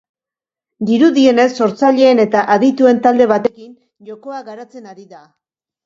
Dirudienez 0.89 1.45
sortzaileen 1.59 2.23
eta 2.25 2.43
adituen 2.55 3.05
talde 3.07 3.31
batekin 3.35 3.79
jokoa 4.13 4.45
garatzen 4.53 4.95
ari 4.97 5.11
da. 5.17 5.27